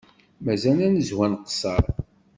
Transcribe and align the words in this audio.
Mazal 0.45 0.79
ad 0.85 0.91
nezhu 0.93 1.19
ad 1.25 1.31
nqeṣṣer 1.33 1.83